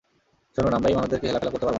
শুনুন, 0.53 0.73
আমরা 0.77 0.87
এই 0.91 0.97
মানুষদেরকে 0.97 1.27
হেলাফেলা 1.29 1.51
করতে 1.53 1.59
পারবো 1.61 1.65
না। 1.67 1.69